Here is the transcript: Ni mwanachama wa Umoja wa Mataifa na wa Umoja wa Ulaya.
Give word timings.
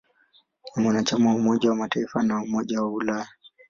Ni 0.75 0.83
mwanachama 0.83 1.29
wa 1.29 1.35
Umoja 1.35 1.69
wa 1.69 1.75
Mataifa 1.75 2.23
na 2.23 2.35
wa 2.35 2.41
Umoja 2.41 2.81
wa 2.81 2.89
Ulaya. 2.91 3.27